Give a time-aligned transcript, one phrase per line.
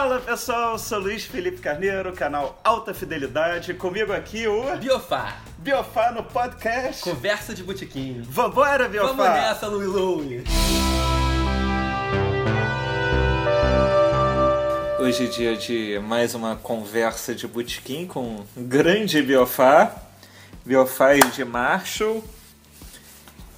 [0.00, 3.74] Fala pessoal, sou Luiz Felipe Carneiro, canal Alta Fidelidade.
[3.74, 7.02] Comigo aqui o Biofá, Biofá no podcast.
[7.02, 8.24] conversa de botiquinho.
[8.24, 9.12] Vambora, Biofá!
[9.12, 10.44] Vamos nessa, Louie Louie.
[15.00, 19.94] Hoje é dia de mais uma conversa de botequim com um grande Biofá.
[20.64, 22.24] Biofá e de Marshall.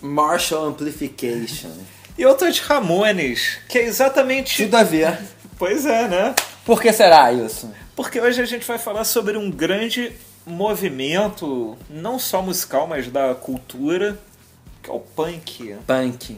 [0.01, 1.71] Marshall Amplification.
[2.19, 4.65] E eu tô de Ramones, que é exatamente...
[4.65, 5.17] Tudo a ver.
[5.63, 6.35] Pois é, né?
[6.65, 7.73] Por que será isso?
[7.95, 10.11] Porque hoje a gente vai falar sobre um grande
[10.45, 14.19] movimento, não só musical, mas da cultura,
[14.83, 15.77] que é o punk.
[15.87, 16.37] Punk.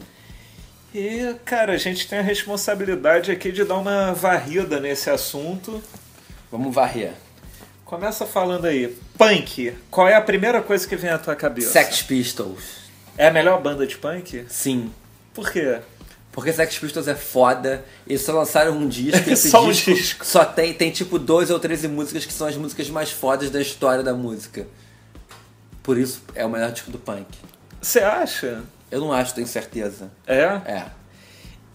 [0.93, 5.81] E, cara, a gente tem a responsabilidade aqui de dar uma varrida nesse assunto.
[6.51, 7.13] Vamos varrer.
[7.83, 11.71] Começa falando aí, punk, qual é a primeira coisa que vem à tua cabeça?
[11.71, 12.61] Sex Pistols.
[13.17, 14.45] É a melhor banda de punk?
[14.47, 14.93] Sim.
[15.33, 15.79] Por quê?
[16.35, 17.85] Porque Sex Pistols é foda.
[18.05, 19.17] Eles só lançaram um disco.
[19.31, 20.25] Esse Só um disco, disco.
[20.25, 23.61] Só tem, tem tipo 12 ou 13 músicas que são as músicas mais fodas da
[23.61, 24.67] história da música.
[25.81, 27.25] Por isso é o melhor disco do punk.
[27.81, 28.63] Você acha?
[28.91, 30.11] Eu não acho, tenho certeza.
[30.27, 30.41] É?
[30.41, 30.85] É.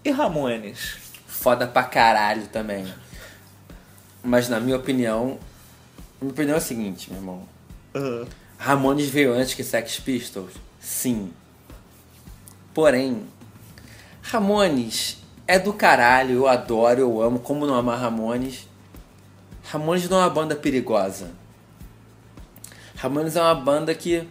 [0.05, 0.97] E Ramones?
[1.25, 2.85] Foda pra caralho também.
[4.23, 5.39] Mas na minha opinião.
[6.21, 7.49] Minha opinião é a seguinte, meu irmão.
[7.95, 8.27] Ah.
[8.59, 10.53] Ramones veio antes que Sex Pistols?
[10.79, 11.33] Sim.
[12.75, 13.25] Porém,
[14.21, 18.67] Ramones é do caralho, eu adoro, eu amo, como não amar Ramones?
[19.63, 21.31] Ramones não é uma banda perigosa.
[22.95, 24.27] Ramones é uma banda que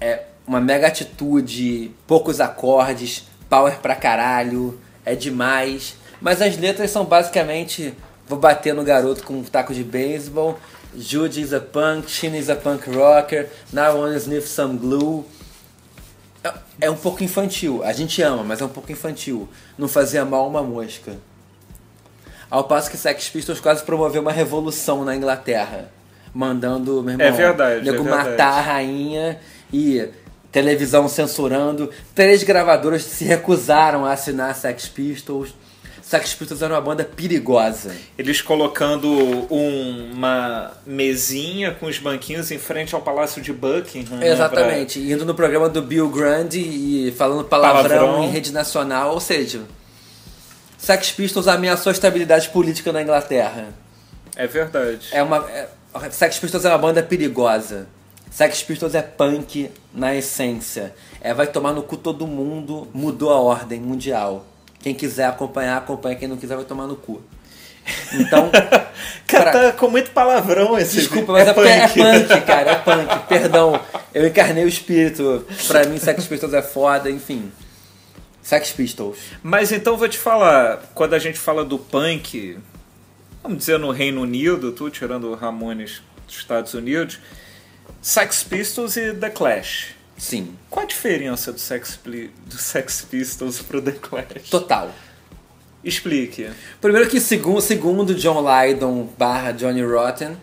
[0.00, 5.96] é uma mega atitude, poucos acordes, power pra caralho, é demais.
[6.20, 7.94] Mas as letras são basicamente:
[8.26, 10.58] vou bater no garoto com um taco de beisebol,
[10.96, 15.24] Jude is a punk, Sheen is a punk rocker, now I wanna sniff some glue.
[16.80, 19.48] É- É um pouco infantil, a gente ama, mas é um pouco infantil.
[19.78, 21.16] Não fazia mal uma mosca.
[22.50, 25.90] Ao passo que Sex Pistols quase promoveu uma revolução na Inglaterra.
[26.32, 29.40] Mandando, meu irmão, É verdade, nego é matar a rainha
[29.72, 30.08] e
[30.52, 31.90] televisão censurando.
[32.14, 35.54] Três gravadoras se recusaram a assinar Sex Pistols.
[36.08, 37.92] Sex Pistols era uma banda perigosa.
[38.16, 39.08] Eles colocando
[39.52, 44.18] um- uma mesinha com os banquinhos em frente ao Palácio de Buckingham.
[44.18, 45.00] né, Exatamente.
[45.00, 48.22] Indo no programa do Bill Grundy e falando palavrão, Palavrão.
[48.24, 49.14] em rede nacional.
[49.14, 49.62] Ou seja,
[50.78, 53.66] Sex Pistols ameaçou a estabilidade política na Inglaterra.
[54.32, 55.08] pra- É verdade.
[55.10, 55.68] É uma, é-
[56.12, 57.88] Sex Pistols é uma banda perigosa.
[58.30, 60.94] Sex Pistols é punk na essência.
[61.20, 64.46] É vai tomar no cu todo mundo, mudou a ordem mundial.
[64.80, 66.16] Quem quiser acompanhar, acompanha.
[66.16, 67.22] Quem não quiser, vai tomar no cu.
[68.14, 68.50] Então,
[69.26, 72.74] Cara, pra- tá com muito palavrão esse desculpa, mas é, porque é punk, cara, é
[72.76, 73.18] punk.
[73.28, 73.80] Perdão,
[74.14, 75.46] eu encarnei o espírito.
[75.68, 77.50] Pra mim, Sex Pistols é foda, enfim.
[78.42, 79.18] Sex Pistols.
[79.42, 82.58] Mas então vou te falar, quando a gente fala do punk,
[83.42, 87.18] vamos dizer no Reino Unido, tu tirando o Ramones dos Estados Unidos,
[88.02, 89.95] Sex Pistols e The Clash.
[90.18, 94.48] Sim, Qual a diferença do Sex, do Sex Pistols pro The Clash?
[94.50, 94.90] total.
[95.84, 96.50] Explique.
[96.80, 100.36] Primeiro que segundo, segundo John Lydon barra Johnny Rotten,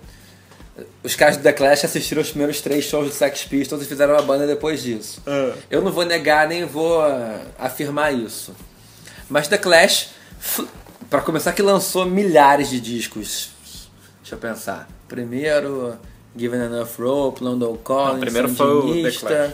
[1.03, 4.13] os caras do The Clash assistiram os primeiros três shows do Sex Pistols e fizeram
[4.13, 5.22] uma banda depois disso.
[5.28, 5.53] Ah.
[5.69, 8.55] Eu não vou negar nem vou ah, afirmar isso.
[9.29, 10.11] Mas The Clash,
[11.09, 13.51] pra começar, que lançou milhares de discos.
[14.22, 14.88] Deixa eu pensar.
[15.07, 15.97] Primeiro,
[16.35, 19.11] Given Enough Rope, London Calling, Não, primeiro foi o The.
[19.11, 19.53] Clash.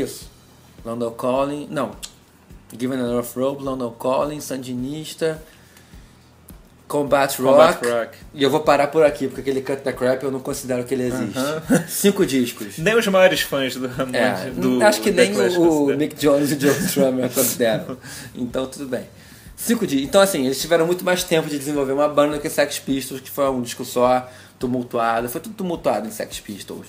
[0.00, 0.30] Isso.
[0.84, 1.68] London Calling.
[1.70, 1.92] Não.
[2.76, 5.40] Given Enough Rope, London Calling, Sandinista.
[6.86, 7.78] Combat Rock.
[7.78, 8.18] Combat Rock.
[8.34, 10.94] E eu vou parar por aqui, porque aquele Cut the Crap eu não considero que
[10.94, 11.38] ele existe.
[11.88, 12.78] Cinco discos.
[12.78, 14.14] Nem os maiores fãs do Ramones.
[14.20, 15.96] É, do acho que nem Clash o, o.
[15.96, 17.96] Mick Jones e o Joe Strummer consideram.
[18.34, 19.08] Então tudo bem.
[19.56, 20.02] Cinco dias.
[20.02, 23.30] Então assim, eles tiveram muito mais tempo de desenvolver uma banda que Sex Pistols, que
[23.30, 24.28] foi um disco só,
[24.58, 25.28] tumultuado.
[25.28, 26.86] Foi tudo tumultuado em Sex Pistols.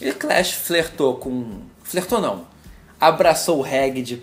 [0.00, 1.60] E Clash flertou com...
[1.88, 2.44] Flertou não.
[3.00, 4.22] Abraçou o reggae de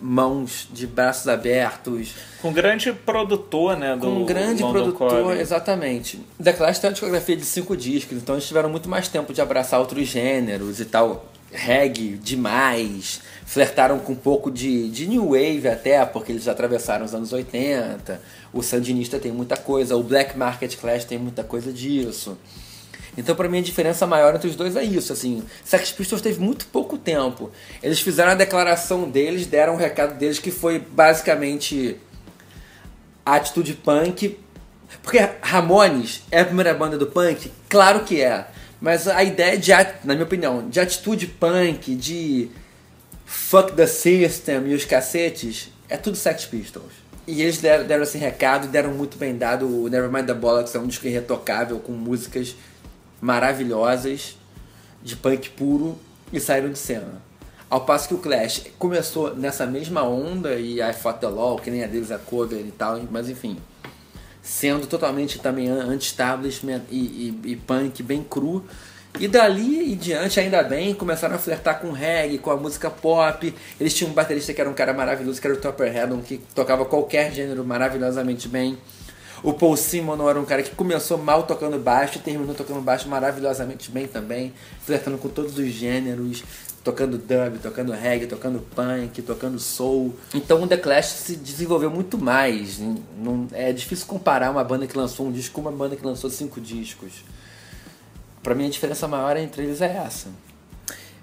[0.00, 2.14] mãos, de braços abertos.
[2.40, 3.94] Com um grande produtor, né?
[3.94, 5.40] Do Com um grande produtor, Calling.
[5.40, 6.20] exatamente.
[6.42, 9.40] The Clash tem uma discografia de cinco discos, então eles tiveram muito mais tempo de
[9.42, 11.26] abraçar outros gêneros e tal.
[11.52, 13.20] Reggae demais.
[13.44, 18.20] Flertaram com um pouco de, de New Wave até, porque eles atravessaram os anos 80.
[18.52, 22.36] O Sandinista tem muita coisa, o Black Market Clash tem muita coisa disso.
[23.16, 25.42] Então, pra mim, a diferença maior entre os dois é isso, assim.
[25.64, 27.50] Sex Pistols teve muito pouco tempo.
[27.82, 31.96] Eles fizeram a declaração deles, deram o recado deles, que foi basicamente
[33.24, 34.38] a atitude punk.
[35.02, 37.50] Porque Ramones é a primeira banda do punk?
[37.68, 38.46] Claro que é.
[38.80, 39.72] Mas a ideia de,
[40.04, 42.50] na minha opinião, de atitude punk, de
[43.24, 46.92] fuck the system e os cacetes, é tudo Sex Pistols.
[47.26, 49.66] E eles deram, deram esse recado, deram muito bem dado.
[49.66, 52.54] O Nevermind the Bollocks é um disco irretocável, com músicas
[53.24, 54.36] maravilhosas,
[55.02, 55.98] de punk puro,
[56.30, 57.22] e saíram de cena.
[57.70, 61.70] Ao passo que o Clash começou nessa mesma onda, e I Fought the Law, que
[61.70, 63.56] nem a deles, a cover e tal, mas enfim.
[64.42, 66.98] Sendo totalmente também anti-establishment e,
[67.44, 68.62] e, e punk bem cru.
[69.18, 73.54] E dali em diante, ainda bem, começaram a flertar com reggae, com a música pop.
[73.80, 76.38] Eles tinham um baterista que era um cara maravilhoso, que era o Topper Haddon, que
[76.54, 78.76] tocava qualquer gênero maravilhosamente bem.
[79.44, 83.06] O Paul Simon era um cara que começou mal tocando baixo e terminou tocando baixo
[83.10, 86.42] maravilhosamente bem também, flertando com todos os gêneros,
[86.82, 90.16] tocando dub, tocando reggae, tocando punk, tocando soul.
[90.32, 92.78] Então o The Clash se desenvolveu muito mais.
[92.78, 96.30] Não, é difícil comparar uma banda que lançou um disco com uma banda que lançou
[96.30, 97.12] cinco discos.
[98.42, 100.28] Para mim a diferença maior entre eles é essa.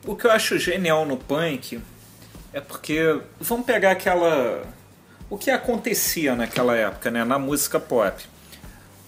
[0.06, 1.82] O que eu acho genial no punk
[2.54, 4.64] é porque vamos pegar aquela
[5.32, 8.22] o que acontecia naquela época, né, na música pop.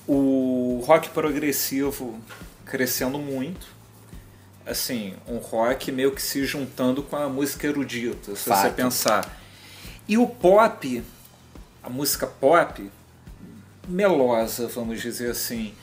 [0.07, 2.17] O rock progressivo
[2.65, 3.67] crescendo muito,
[4.65, 8.61] assim, um rock meio que se juntando com a música erudita, se Fato.
[8.61, 9.37] você pensar.
[10.07, 11.03] E o pop,
[11.83, 12.89] a música pop,
[13.85, 15.75] melosa, vamos dizer assim,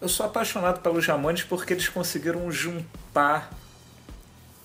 [0.00, 3.48] eu sou apaixonado pelos Ramones porque eles conseguiram juntar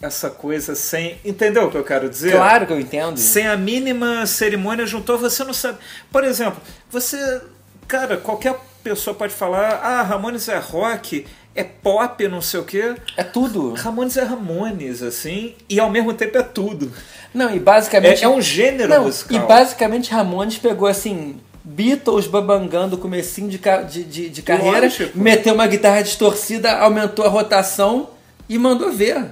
[0.02, 1.18] essa coisa sem.
[1.26, 2.34] Entendeu o que eu quero dizer?
[2.34, 3.18] Claro que eu entendo.
[3.18, 5.80] Sem a mínima cerimônia juntou, você não sabe.
[6.12, 7.42] Por exemplo, você.
[7.88, 12.96] Cara, qualquer pessoa pode falar: ah, Ramones é rock, é pop, não sei o quê.
[13.16, 13.74] É tudo.
[13.74, 16.92] Ramones é Ramones, assim, e ao mesmo tempo é tudo.
[17.34, 18.22] Não, e basicamente.
[18.22, 19.38] É, é um gênero não, musical.
[19.38, 23.60] E basicamente Ramones pegou assim Beatles babangando comecinho de,
[23.90, 25.18] de, de, de carreira, Lógico.
[25.18, 28.10] meteu uma guitarra distorcida, aumentou a rotação
[28.48, 29.32] e mandou ver.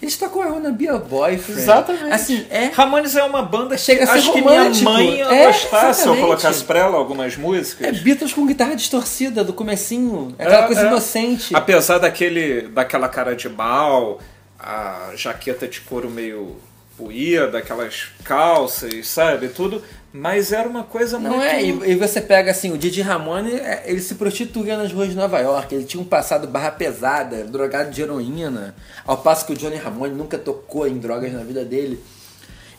[0.00, 1.60] Eles tocam a Wanna Be a Boyfriend.
[1.60, 2.12] Exatamente.
[2.12, 2.66] Assim, é...
[2.66, 5.92] Ramones é uma banda que Chega a ser acho que minha mãe ia é, gostar
[5.92, 7.86] se eu colocasse pra ela algumas músicas.
[7.86, 10.34] É Beatles com guitarra distorcida do comecinho.
[10.38, 10.86] É aquela é, coisa é.
[10.86, 11.54] inocente.
[11.54, 14.20] Apesar daquele, daquela cara de mal,
[14.58, 16.56] a jaqueta de couro meio
[16.96, 19.48] puía, daquelas calças, sabe?
[19.48, 19.82] Tudo.
[20.12, 21.44] Mas era uma coisa Não muito.
[21.44, 25.14] é, e, você pega assim, o Didi Ramone, é, ele se prostituía nas ruas de
[25.14, 28.74] Nova York, ele tinha um passado barra pesada, drogado de heroína,
[29.06, 32.02] ao passo que o Johnny Ramone nunca tocou em drogas na vida dele.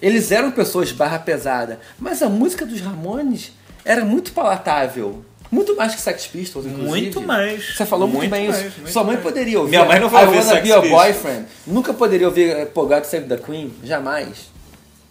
[0.02, 3.54] Eles eram pessoas barra pesada, mas a música dos Ramones
[3.86, 5.24] era muito palatável.
[5.50, 6.90] Muito mais que Sex Pistols, inclusive.
[6.90, 7.76] Muito mais.
[7.76, 8.78] Você falou muito, muito bem mais, isso.
[8.78, 9.28] Muito Sua mãe mais.
[9.28, 9.72] poderia ouvir.
[9.72, 10.90] Minha mãe não vai ouvir Sex Pistols.
[10.90, 11.46] Boyfriend.
[11.68, 13.74] Nunca poderia ouvir eh, God Save the Queen.
[13.84, 14.50] Jamais.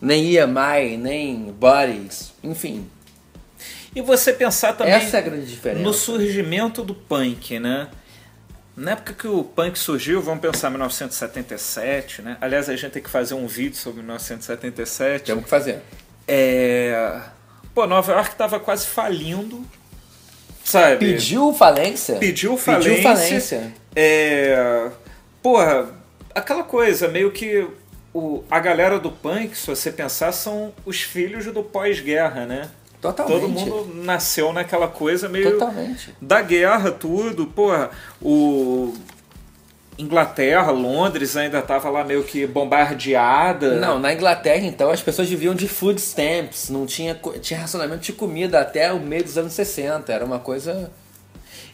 [0.00, 2.32] Nem EMI, nem Bodies.
[2.42, 2.88] Enfim.
[3.94, 5.82] E você pensar também Essa é a grande diferença.
[5.82, 7.88] no surgimento do punk, né?
[8.76, 12.36] Na época que o punk surgiu, vamos pensar em 1977, né?
[12.40, 15.24] Aliás, a gente tem que fazer um vídeo sobre 1977.
[15.24, 15.80] Temos que fazer.
[16.26, 17.20] É...
[17.74, 19.66] Pô, Nova York estava quase falindo,
[20.64, 20.98] sabe?
[20.98, 22.16] Pediu falência?
[22.16, 22.90] Pediu falência.
[22.90, 23.72] Pediu falência.
[23.94, 24.90] É...
[25.42, 25.88] Porra,
[26.34, 27.66] aquela coisa, meio que
[28.12, 32.68] o, a galera do punk, se você pensar, são os filhos do pós-guerra, né?
[33.00, 33.40] Totalmente.
[33.40, 36.14] Todo mundo nasceu naquela coisa meio Totalmente.
[36.20, 37.46] da guerra, tudo.
[37.46, 37.90] Porra,
[38.20, 38.92] o
[39.96, 43.76] Inglaterra, Londres ainda tava lá meio que bombardeada.
[43.76, 48.12] Não, na Inglaterra então as pessoas viviam de food stamps, não tinha, tinha racionamento de
[48.12, 50.90] comida até o meio dos anos 60, era uma coisa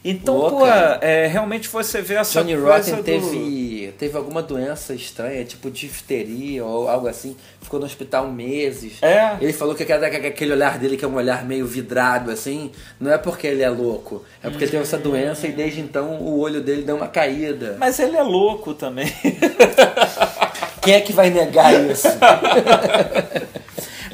[0.09, 3.03] Então, pô, é, realmente você vê essa Johnny coisa Rotten do...
[3.03, 9.03] teve, teve alguma doença estranha, tipo difteria ou algo assim, ficou no hospital meses.
[9.03, 9.35] É.
[9.41, 13.17] Ele falou que aquele, olhar dele, que é um olhar meio vidrado assim, não é
[13.17, 16.61] porque ele é louco, é porque ele teve essa doença e desde então o olho
[16.61, 17.75] dele deu uma caída.
[17.77, 19.11] Mas ele é louco também.
[20.81, 22.07] Quem é que vai negar isso?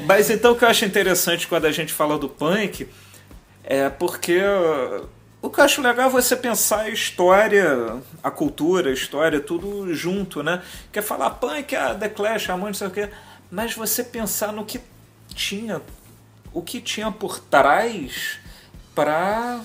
[0.04, 2.88] Mas então o que eu acho interessante quando a gente fala do punk
[3.62, 4.40] é porque
[5.44, 9.92] o que eu acho legal é você pensar a história, a cultura, a história, tudo
[9.94, 10.62] junto, né?
[10.90, 13.10] Quer falar punk, a The Clash, a não sei o quê,
[13.50, 14.80] mas você pensar no que
[15.34, 15.82] tinha,
[16.50, 18.38] o que tinha por trás
[18.94, 19.60] para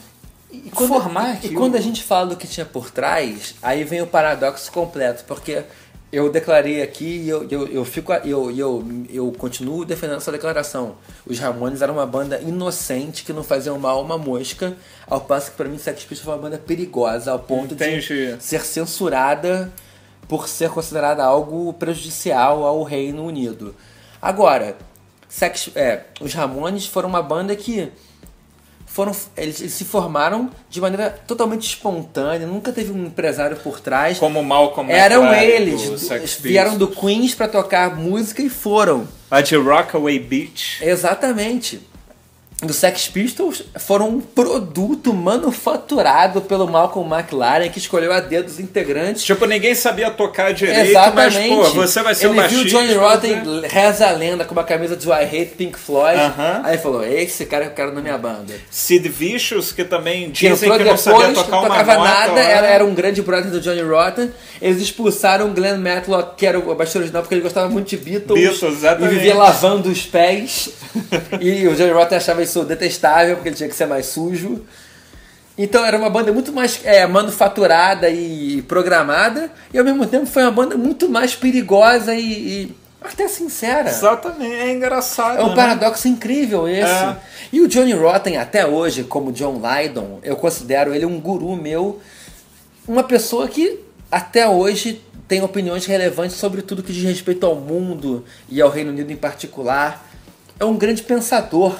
[0.51, 1.55] E quando, formar e, e aquilo.
[1.55, 5.63] quando a gente fala do que tinha por trás, aí vem o paradoxo completo, porque
[6.11, 10.95] eu declarei aqui e eu, eu, eu, fico, eu, eu, eu continuo defendendo essa declaração.
[11.25, 14.75] Os Ramones eram uma banda inocente que não faziam mal a uma mosca,
[15.07, 18.35] ao passo que para mim Sex Pistols foi uma banda perigosa, ao ponto Entendi.
[18.35, 19.71] de ser censurada
[20.27, 23.75] por ser considerada algo prejudicial ao Reino Unido.
[24.21, 24.75] Agora,
[25.27, 27.91] Sex, é, os Ramones foram uma banda que
[28.99, 34.19] foram eles, eles se formaram de maneira totalmente espontânea, nunca teve um empresário por trás.
[34.19, 36.89] Como Malcolm Eram McLaren eles, do Sex vieram do.
[36.89, 39.07] Queens pra tocar música e foram.
[39.31, 40.83] A de Rockaway Beach.
[40.83, 41.79] Exatamente.
[42.61, 48.59] Do Sex Pistols foram um produto manufaturado pelo Malcolm McLaren que escolheu a dedo os
[48.59, 49.23] integrantes.
[49.23, 51.49] Tipo, ninguém sabia tocar direito, Exatamente.
[51.49, 52.63] mas, pô, você vai ser Ele o baixista.
[52.63, 52.99] viu Johnny né?
[52.99, 56.19] Rotten reza a lenda com uma camisa de I Hate Pink Floyd.
[56.19, 56.61] Aham.
[56.65, 58.53] Aí ele falou: esse cara que eu quero na minha banda.
[58.69, 61.93] Sid Vicious, que também Que dizem entrou que não depois, sabia não tocar uma tocava
[61.95, 62.09] nota.
[62.09, 62.41] nada, lá.
[62.41, 64.31] era, um grande brother do Johnny Rotten.
[64.61, 67.95] Eles expulsaram o Glenn Matlock, que era o baixista original, porque ele gostava muito de
[67.95, 68.37] Beatles.
[68.37, 69.13] Beatles, exatamente.
[69.13, 70.71] E vivia lavando os pés.
[71.39, 74.65] e o Johnny Rotten achava isso detestável, porque ele tinha que ser mais sujo.
[75.57, 80.43] Então era uma banda muito mais é, manufaturada e programada, e ao mesmo tempo foi
[80.43, 83.89] uma banda muito mais perigosa e, e até sincera.
[83.89, 85.39] Exatamente, é engraçado.
[85.39, 85.55] É um né?
[85.55, 86.89] paradoxo incrível esse.
[86.89, 87.17] É.
[87.51, 91.99] E o Johnny Rotten, até hoje, como John Lydon, eu considero ele um guru meu,
[92.87, 93.79] uma pessoa que
[94.11, 98.91] até hoje tem opiniões relevantes sobre tudo que diz respeito ao mundo e ao Reino
[98.91, 100.07] Unido em particular.
[100.59, 101.75] É um grande pensador.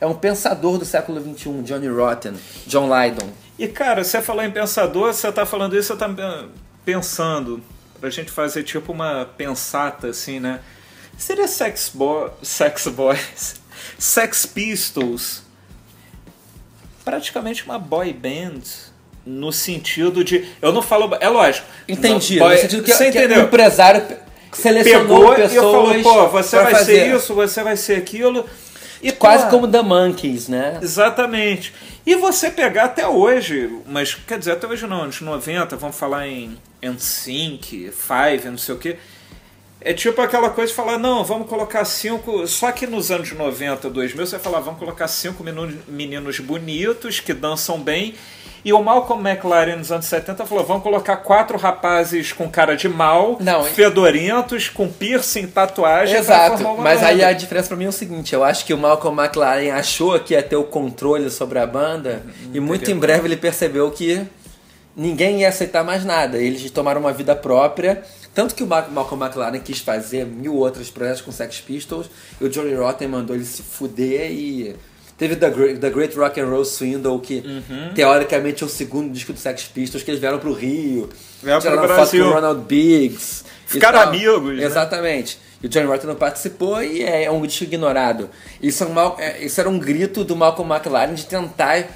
[0.00, 2.32] É um pensador do século XXI, Johnny Rotten,
[2.66, 3.28] John Lydon.
[3.58, 6.44] E cara, você falou em pensador, você tá falando isso, você tá
[6.84, 7.62] pensando,
[8.00, 10.60] pra gente fazer tipo uma pensata assim, né?
[11.18, 13.56] Seria Sex, Bo Sex Boys,
[13.98, 15.42] Sex Pistols,
[17.04, 18.60] praticamente uma boy band,
[19.26, 20.48] no sentido de.
[20.62, 21.14] Eu não falo.
[21.20, 21.66] É lógico.
[21.86, 22.38] Entendi.
[22.38, 23.42] Boy- no sentido que, você que o entendeu?
[23.44, 24.02] empresário
[24.52, 26.94] selecionou Pegou e pessoas falou, pô, você vai fazer.
[27.04, 28.48] ser isso, você vai ser aquilo.
[29.02, 30.78] E, Quase pô, como The Monkeys, né?
[30.82, 31.72] Exatamente.
[32.04, 36.26] E você pegar até hoje, mas quer dizer, até hoje não, anos 90, vamos falar
[36.26, 38.96] em NSYNC, Five, não sei o que.
[39.82, 42.46] É tipo aquela coisa de falar, não, vamos colocar cinco.
[42.46, 45.42] Só que nos anos 90, 2000, você vai falar, vamos colocar cinco
[45.88, 48.14] meninos bonitos que dançam bem.
[48.64, 52.88] E o Malcolm McLaren nos anos 70 falou: vamos colocar quatro rapazes com cara de
[52.88, 56.16] mal, Não, fedorentos, com piercing, tatuagem.
[56.16, 57.28] Exato, mas aí banda.
[57.28, 60.34] a diferença pra mim é o seguinte, eu acho que o Malcolm McLaren achou que
[60.34, 64.26] ia ter o controle sobre a banda e muito em breve ele percebeu que
[64.96, 66.38] ninguém ia aceitar mais nada.
[66.38, 68.02] Eles tomaram uma vida própria,
[68.34, 72.44] tanto que o Ma- Malcolm McLaren quis fazer mil outros projetos com Sex Pistols e
[72.44, 74.76] o Johnny Rotten mandou ele se fuder e
[75.20, 77.94] teve The Great, The Great Rock and Roll Swindle que Uhum.
[77.94, 81.08] teoricamente é o segundo disco do Sex Pistols que eles vieram pro Rio,
[81.42, 82.24] Vieram pro tiraram foto Brasil.
[82.24, 83.44] com o Ronald Biggs.
[83.66, 84.64] Ficaram amigos, né?
[84.64, 85.38] Exatamente.
[85.62, 88.28] E o Johnny Rotten não participou e é um disco ignorado.
[88.60, 91.86] Isso, é um é- isso era um grito do Malcolm McLaren de tentar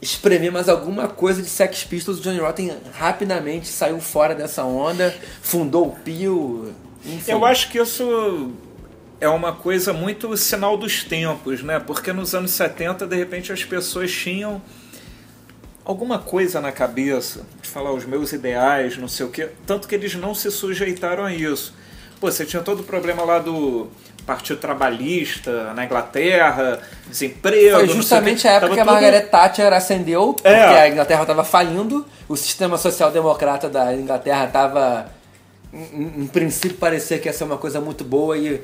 [0.00, 2.18] espremer mais alguma coisa de Sex Pistols.
[2.18, 6.72] O Johnny Rotten rapidamente saiu fora dessa onda, fundou o Pio.
[7.04, 7.32] Enfim.
[7.32, 8.52] Eu acho que isso
[9.20, 11.78] é uma coisa muito sinal dos tempos, né?
[11.78, 14.62] Porque nos anos 70, de repente, as pessoas tinham
[15.84, 19.48] alguma coisa na cabeça de falar os meus ideais, não sei o quê.
[19.66, 21.74] Tanto que eles não se sujeitaram a isso.
[22.20, 23.88] Pô, você tinha todo o problema lá do
[24.26, 27.76] Partido Trabalhista na Inglaterra, desemprego.
[27.78, 30.82] Foi justamente a época Tava que a tudo- Margaret Thatcher ascendeu, porque É.
[30.82, 35.10] a Inglaterra estava falindo, o sistema social-democrata da Inglaterra estava,
[35.72, 38.60] em, em princípio, parecia que ia ser uma coisa muito boa e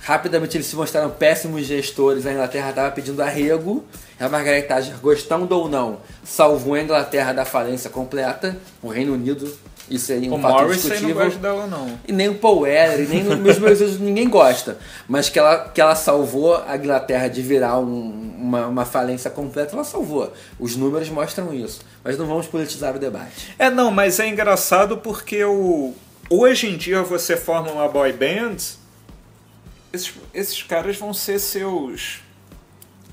[0.00, 2.26] rapidamente eles se mostraram péssimos gestores.
[2.26, 3.84] A Inglaterra estava pedindo arrego,
[4.18, 9.50] a Margaret Thatcher, gostando ou não, salvou a Inglaterra da falência completa, o Reino Unido.
[9.90, 11.24] Isso aí é um O fato Morrissey não discutível.
[11.24, 11.98] gosta dela, não.
[12.06, 14.76] E nem o Paul Weller, nem os meus meus ninguém gosta.
[15.08, 19.74] Mas que ela, que ela salvou a Inglaterra de virar um- uma, uma falência completa,
[19.74, 20.30] ela salvou.
[20.60, 21.80] Os números mostram isso.
[22.04, 23.54] Mas não vamos politizar o debate.
[23.58, 25.94] É, não, mas é engraçado porque o...
[26.28, 28.56] hoje em dia você forma uma boy band,
[29.92, 32.20] esses, esses caras vão ser seus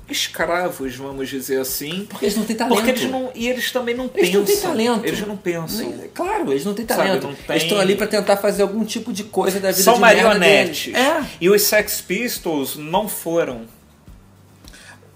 [0.08, 2.06] escravos, vamos dizer assim.
[2.08, 2.74] Porque eles não têm talento.
[2.76, 3.30] Porque eles não.
[3.34, 4.38] E eles também não Eles pensam.
[4.40, 5.04] não têm talento.
[5.06, 5.94] Eles não pensam.
[6.14, 7.26] Claro, eles não têm Sabe, talento.
[7.26, 9.94] não tem- Eles estão ali pra tentar fazer algum tipo de coisa da vida São
[9.94, 10.94] de marionetes.
[10.94, 11.24] É.
[11.40, 13.62] E os Sex Pistols não foram.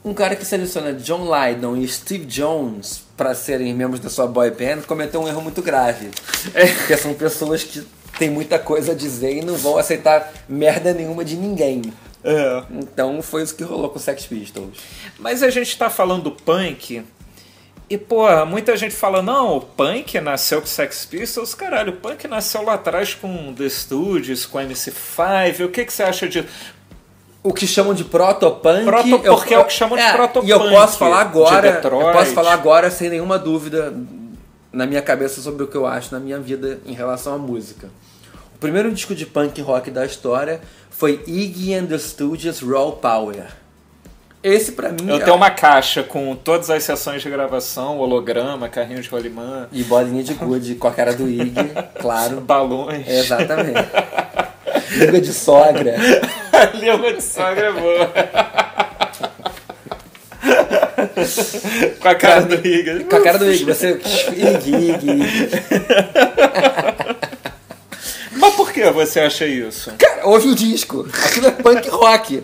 [0.02, 4.50] Um cara que seleciona John Lydon e Steve Jones pra serem membros da sua boy
[4.50, 6.08] band cometeu um erro muito grave.
[6.78, 7.86] Porque são pessoas que
[8.18, 11.82] têm muita coisa a dizer e não vão aceitar merda nenhuma de ninguém.
[12.22, 12.62] É.
[12.70, 14.78] Então foi isso que rolou com o Sex Pistols.
[15.18, 17.02] Mas a gente tá falando punk.
[17.88, 21.54] E, pô, muita gente fala, não, o punk nasceu com Sex Pistols.
[21.54, 25.64] Caralho, o punk nasceu lá atrás com The Stooges, com MC5.
[25.64, 26.46] O que, que você acha disso?
[27.42, 28.84] O que chamam de protopunk.
[28.84, 31.80] Proto- eu- porque é o que chamam de protopunk E eu posso falar de agora.
[31.82, 33.92] Eu posso falar agora sem nenhuma dúvida
[34.72, 37.88] na minha cabeça sobre o que eu acho na minha vida em relação à música.
[38.54, 40.60] O primeiro disco de punk rock da história
[40.90, 43.46] foi Iggy and the Stooges Raw Power.
[44.42, 48.68] Esse pra mim Eu é- tenho uma caixa com todas as sessões de gravação, holograma,
[48.70, 51.52] carrinho de rolimã, E bolinha de gude com a cara do Ig,
[52.00, 52.40] claro.
[52.40, 53.06] balões.
[53.06, 53.78] Exatamente.
[54.96, 55.94] Língua de sogra.
[56.74, 58.10] Língua de sogra é boa.
[62.00, 63.04] Com a cara do Igor.
[63.04, 63.64] Com a cara do Ig.
[63.64, 64.00] Você.
[64.32, 65.50] Ig, Ig, Ig.
[68.32, 69.92] Mas por que você acha isso?
[69.98, 71.06] Cara, ouve o disco.
[71.26, 72.42] Aquilo é punk rock.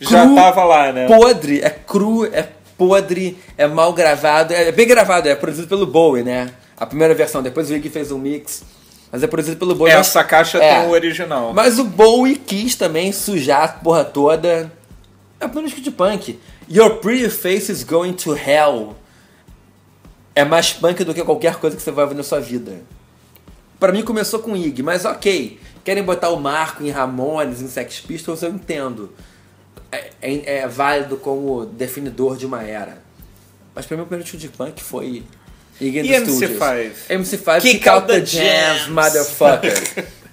[0.00, 1.06] Já Cru, tava lá, né?
[1.06, 2.46] Podre, é cru, é
[2.76, 4.52] podre, é mal gravado.
[4.52, 6.50] É bem gravado, é produzido pelo Bowie, né?
[6.76, 8.62] A primeira versão, depois o Ig fez um mix.
[9.10, 9.92] Mas é produzido pelo Bowie.
[9.92, 10.80] Essa caixa É.
[10.80, 11.52] tem o original.
[11.54, 14.70] Mas o Bowie quis também sujar a porra toda.
[15.40, 16.38] É um disco de punk.
[16.70, 18.96] Your Pretty Face is Going to Hell.
[20.34, 22.82] É mais punk do que qualquer coisa que você vai ver na sua vida.
[23.78, 25.58] Pra mim começou com Ig, mas ok.
[25.84, 29.12] Querem botar o Marco em Ramones, em Sex Pistols, eu entendo.
[29.92, 33.02] É, é- é válido como definidor de uma era.
[33.74, 35.22] Mas pra mim o primeiro disco de punk foi
[35.80, 36.46] Ig and E the MC5?
[36.46, 36.98] Studios.
[37.08, 38.88] MC5 Kick Kick, out out the the jams, jams.
[38.88, 40.06] motherfucker.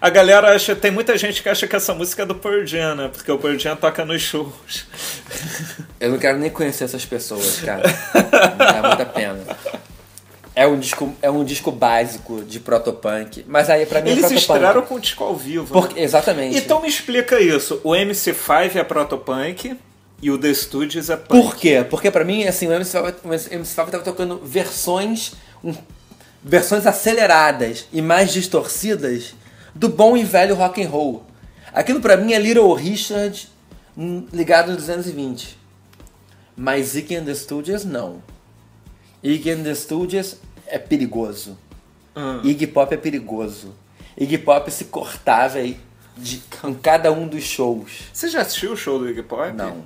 [0.00, 2.94] A galera acha, tem muita gente que acha que essa música é do Pearl Jam,
[2.94, 3.08] né?
[3.12, 4.86] Porque o Pearl Jam toca nos shows.
[5.98, 7.82] Eu não quero nem conhecer essas pessoas, cara.
[8.50, 9.38] Não dá muita pena.
[10.54, 13.44] É um disco, é um disco básico de protopunk.
[13.48, 14.52] Mas aí pra mim Eles é protopunk.
[14.52, 15.64] estrearam com o disco ao vivo.
[15.74, 15.80] né?
[15.80, 16.56] Porque, exatamente.
[16.56, 17.80] Então me explica isso.
[17.84, 19.76] O MC5 é protopunk
[20.22, 21.28] e o The Studios é punk.
[21.42, 21.84] Por quê?
[21.88, 25.32] Porque pra mim, assim, o MC5, o MC5 tava tocando versões,
[25.64, 25.74] um-
[26.42, 29.34] versões aceleradas e mais distorcidas
[29.76, 31.24] do bom e velho rock and roll.
[31.72, 33.48] Aquilo pra mim é Little Richard
[33.96, 35.58] hum, ligado no 220.
[36.56, 38.22] Mas Iggy and the Studios não.
[39.22, 41.58] Iggy and the Studios é perigoso.
[42.16, 42.40] Hum.
[42.42, 43.74] Iggy Pop é perigoso.
[44.16, 45.78] Iggy Pop se cortava aí
[46.16, 48.04] de, em cada um dos shows.
[48.12, 49.52] Você já assistiu o show do Iggy Pop?
[49.52, 49.84] Não.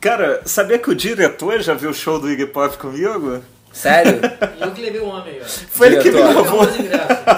[0.00, 3.40] Cara, sabia que o diretor já viu o show do Iggy Pop comigo?
[3.74, 4.20] Sério?
[4.60, 5.44] Eu que levei o homem, velho.
[5.44, 6.64] Foi ele que me levou.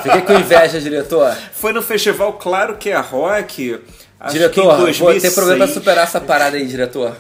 [0.02, 1.34] Fiquei com inveja, diretor.
[1.52, 3.80] Foi no festival Claro que é Rock.
[4.20, 5.22] acho que em diretor, vou 2006.
[5.22, 7.16] ter problema pra superar essa parada aí, diretor.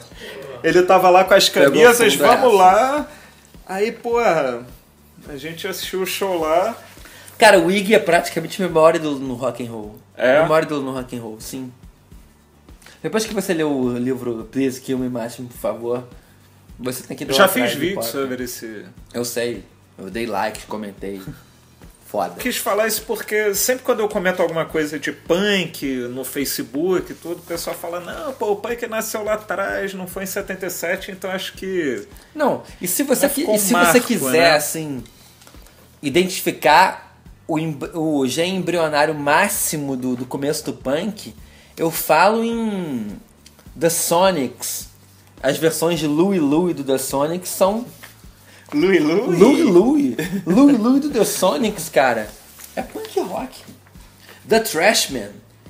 [0.62, 2.62] Ele tava lá com as camisas, fundo vamos essa.
[2.62, 3.08] lá.
[3.66, 4.60] Aí, porra,
[5.28, 6.76] a gente assistiu o show lá.
[7.38, 9.96] Cara, o Iggy é praticamente meu maior ídolo no rock and roll.
[10.16, 10.40] É?
[10.40, 11.72] Meu maior ídolo no rock and roll, sim.
[13.02, 16.04] Depois que você leu o livro Please Kill Me Martin, por favor,
[16.78, 18.84] você tem que dar Já fiz vídeo sobre esse.
[19.12, 19.64] Eu sei.
[19.98, 21.20] Eu dei like, comentei.
[22.06, 22.36] Foda.
[22.36, 27.14] Quis falar isso porque sempre quando eu comento alguma coisa de punk no Facebook e
[27.16, 31.10] tudo, o pessoal fala: não, pô, o punk nasceu lá atrás, não foi em 77,
[31.10, 32.06] então acho que.
[32.32, 34.50] Não, e se você, ficou e se marco, você quiser, né?
[34.52, 35.02] assim,
[36.00, 37.56] identificar o,
[37.98, 41.34] o gene embrionário máximo do, do começo do punk,
[41.76, 43.18] eu falo em
[43.78, 44.88] The Sonics.
[45.42, 47.84] As versões de Louie Louie do The Sonics são
[48.72, 49.36] Louie Louie?
[49.38, 50.16] Louie Louie.
[50.46, 52.28] Louie Louie do The Sonics, cara.
[52.74, 53.62] É punk rock.
[54.48, 55.28] The Trashmen.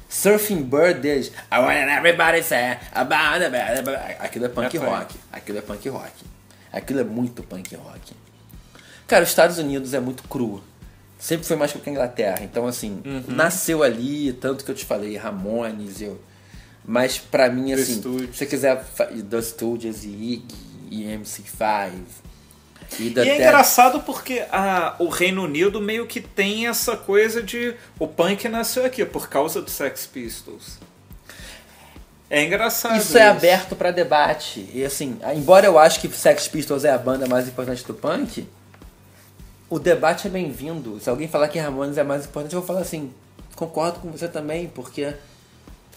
[0.08, 1.32] Surfing Bird deles.
[1.52, 5.14] I want everybody say about bad- Aquilo é punk É rock.
[5.32, 6.12] Aquilo é punk rock.
[6.72, 8.12] Aquilo é muito punk rock.
[9.06, 10.62] Cara, os Estados Unidos é muito cru.
[11.18, 12.38] Sempre foi mais cru que a Inglaterra.
[12.42, 13.22] Então, assim, Uhum.
[13.28, 16.20] nasceu ali, tanto que eu te falei, Ramones, eu.
[16.86, 18.84] Mas pra mim, The assim, se você quiser,
[19.28, 20.54] The Studios e Iggy
[20.90, 21.90] e MC5
[23.00, 27.74] e E é engraçado porque a, o Reino Unido meio que tem essa coisa de
[27.98, 30.78] o punk nasceu aqui por causa do Sex Pistols.
[32.30, 32.96] É engraçado.
[32.96, 34.68] Isso é aberto pra debate.
[34.72, 38.46] E assim, embora eu acho que Sex Pistols é a banda mais importante do punk,
[39.68, 40.98] o debate é bem-vindo.
[41.00, 43.12] Se alguém falar que Ramones é mais importante, eu vou falar assim,
[43.54, 45.14] concordo com você também, porque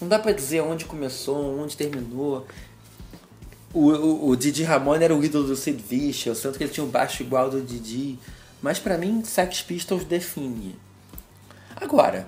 [0.01, 2.45] não dá pra dizer onde começou, onde terminou.
[3.73, 6.85] O, o, o Didi Ramone era o ídolo do Sid Vicious, tanto que ele tinha
[6.85, 8.17] um baixo igual ao do Didi.
[8.61, 10.75] Mas pra mim, Sex Pistols define.
[11.75, 12.27] Agora,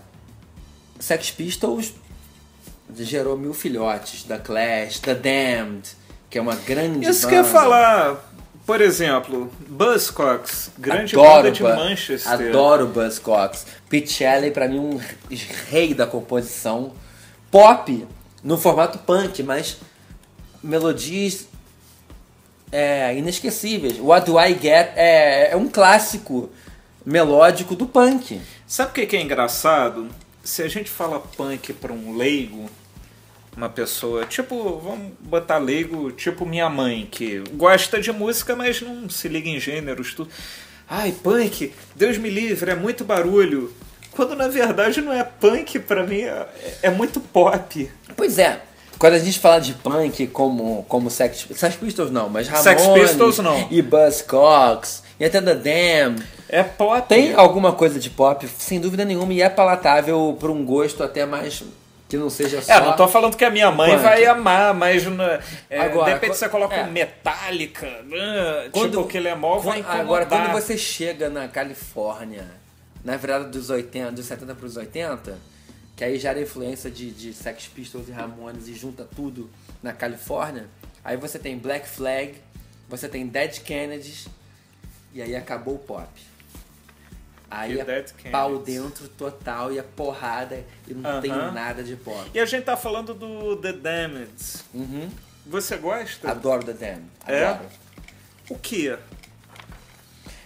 [0.99, 1.93] Sex Pistols
[2.95, 5.89] gerou mil filhotes, da Clash, da Damned,
[6.29, 7.29] que é uma grande Isso banda.
[7.29, 8.31] que eu ia falar.
[8.65, 12.31] Por exemplo, Buzzcocks, grande Adoro banda de Manchester.
[12.31, 13.65] Adoro Buzzcocks.
[13.89, 15.01] Pete Shelley, pra mim, um
[15.69, 16.93] rei da composição.
[17.51, 18.07] Pop,
[18.41, 19.77] no formato punk, mas
[20.63, 21.47] melodias
[22.71, 23.99] é, inesquecíveis.
[23.99, 26.49] What Do I Get é, é um clássico
[27.05, 28.39] melódico do punk.
[28.65, 30.07] Sabe o que é engraçado?
[30.43, 32.69] Se a gente fala punk pra um leigo,
[33.55, 39.09] uma pessoa, tipo, vamos botar leigo, tipo minha mãe, que gosta de música, mas não
[39.09, 40.31] se liga em gêneros, tudo.
[40.89, 43.73] Ai, punk, Deus me livre, é muito barulho.
[44.11, 46.45] Quando na verdade não é punk, pra mim é,
[46.83, 47.89] é muito pop.
[48.15, 48.59] Pois é,
[48.99, 52.87] Quando a gente fala de punk como, como Sex, Sex Pistols não, mas Ramones Sex
[52.87, 53.67] Pistols não.
[53.71, 57.07] e Buzzcocks e até The Damned, É pop.
[57.07, 61.25] tem alguma coisa de pop, sem dúvida nenhuma, e é palatável para um gosto até
[61.25, 61.63] mais
[62.09, 62.73] que não seja só...
[62.73, 64.03] É, não tô falando que a minha mãe punk.
[64.03, 66.83] vai amar, mas na- é, Agora, de repente qu- você coloca é.
[66.85, 71.47] Metallica, né, Quando- tipo que ele é mó, vai Quando- agora, quando você chega na
[71.47, 72.45] Califórnia,
[73.03, 75.37] na virada dos 80, dos 70 para os 80,
[75.95, 79.49] que aí já era influência de, de Sex Pistols e Ramones e junta tudo
[79.81, 80.67] na Califórnia,
[81.03, 82.35] aí você tem Black Flag,
[82.87, 84.27] você tem Dead Kennedys
[85.13, 86.07] e aí acabou o pop.
[87.49, 91.51] Aí E é pau dentro total e é porrada e não tem Aham.
[91.51, 92.31] nada de pop.
[92.33, 94.31] E a gente tá falando do The Damned.
[94.73, 95.09] Uhum.
[95.45, 96.31] Você gosta?
[96.31, 97.05] Adoro The Damned.
[97.27, 97.45] É?
[97.47, 97.69] Adoro.
[98.49, 98.97] O que?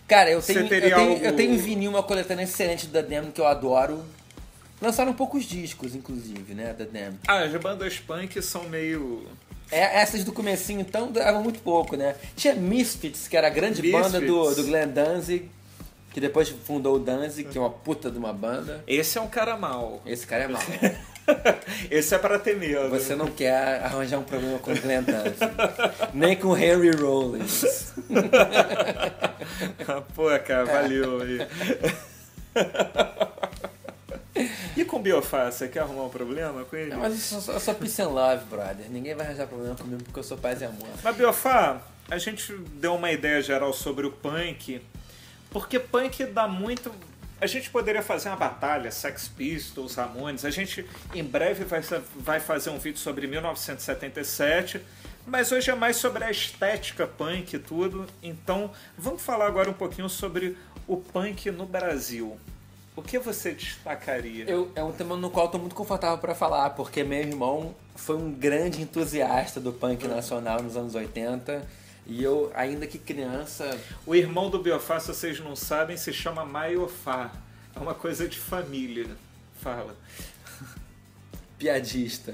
[0.07, 3.41] Cara, eu tenho, eu tenho, algo- eu tenho vinil uma coletânea excelente da Damned que
[3.41, 4.03] eu adoro.
[4.81, 7.17] Lançaram poucos discos, inclusive, né, da Damned.
[7.27, 9.25] Ah, as bandas punk são meio...
[9.71, 12.15] É, essas do comecinho, então, duravam muito pouco, né?
[12.35, 14.55] Tinha Misfits, que era a grande banda do, Misfits.
[14.57, 15.49] do Glenn Danzig,
[16.13, 18.83] que depois fundou o Danzig, que é uma puta de uma banda.
[18.85, 20.03] Esse é um cara mau.
[20.05, 20.61] Esse cara é mau.
[21.89, 22.89] Esse é para ter medo.
[22.89, 25.38] Você não quer arranjar um problema com o Glenn Danzig.
[26.13, 27.93] Nem com o Henry Rollins.
[30.15, 31.47] Pô, cara, valeu aí.
[34.77, 36.91] e com Biofá, você quer arrumar um problema com ele?
[36.91, 38.85] Não, mas eu sou, eu sou peace and love, brother.
[38.89, 40.88] Ninguém vai arranjar problema comigo porque eu sou paz e amor.
[41.03, 44.81] Mas Biofá, a gente deu uma ideia geral sobre o punk,
[45.49, 46.91] porque punk dá muito.
[47.39, 50.45] A gente poderia fazer uma batalha, Sex Pistols, Ramones.
[50.45, 51.82] A gente em breve vai,
[52.15, 54.82] vai fazer um vídeo sobre 1977,
[55.28, 58.06] mas hoje é mais sobre a estética punk e tudo.
[58.24, 62.38] Então vamos falar agora um pouquinho sobre o punk no Brasil.
[62.95, 64.45] O que você destacaria?
[64.45, 67.76] Eu, é um tema no qual eu tô muito confortável para falar, porque meu irmão
[67.93, 71.67] foi um grande entusiasta do punk nacional nos anos 80.
[72.05, 76.45] E eu, ainda que criança, O irmão do Biofá, se vocês não sabem, se chama
[76.45, 77.31] Maiofá.
[77.75, 79.07] É uma coisa de família.
[79.61, 79.95] Fala.
[81.57, 82.33] piadista.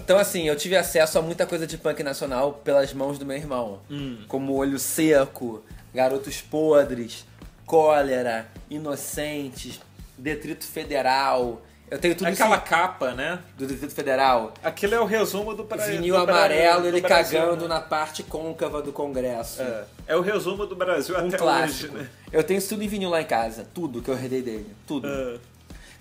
[0.00, 3.36] então, assim, eu tive acesso a muita coisa de punk nacional pelas mãos do meu
[3.36, 3.80] irmão.
[4.28, 5.64] Como Olho Seco,
[5.94, 7.24] Garotos Podres,
[7.64, 9.80] Cólera, Inocentes,
[10.18, 11.62] Detrito Federal.
[11.88, 13.38] Eu tenho tudo Aquela isso capa, né?
[13.56, 14.52] do Detrito Federal.
[14.62, 15.94] Aquilo é o resumo do Brasil.
[15.94, 19.62] Vinil amarelo, ele cagando na parte côncava do Congresso.
[19.62, 21.94] É, é o resumo do Brasil Um até clássico.
[21.94, 22.10] hoje, né?
[22.32, 23.66] Eu tenho isso tudo em vinil lá em casa.
[23.72, 24.74] Tudo que eu herdei dele.
[24.86, 25.06] Tudo.
[25.08, 25.38] É.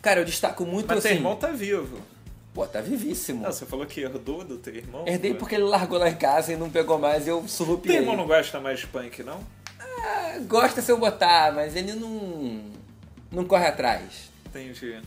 [0.02, 1.08] Cara, eu destaco muito Mas assim.
[1.10, 2.00] teu irmão tá vivo.
[2.52, 3.44] Pô, tá vivíssimo.
[3.44, 5.04] Não, você falou que herdou do teu irmão?
[5.06, 5.40] Herdei pô.
[5.40, 7.98] porque ele largou lá em casa e não pegou mais e eu Teu surrupiei.
[7.98, 9.40] irmão não gosta mais de punk, não?
[9.80, 12.62] Ah, Gosta se eu botar, mas ele não.
[13.32, 14.32] não corre atrás.
[14.48, 15.00] Entendi.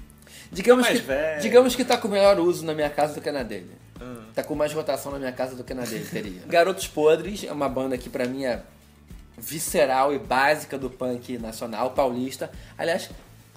[0.50, 1.40] Digamos mais que, velho.
[1.42, 3.70] digamos que tá com melhor uso na minha casa do que na dele.
[4.00, 4.22] Hum.
[4.34, 6.42] Tá com mais rotação na minha casa do que na dele, teria.
[6.48, 8.62] Garotos Podres é uma banda que pra mim é
[9.37, 12.50] visceral e básica do punk nacional, paulista.
[12.76, 13.08] Aliás,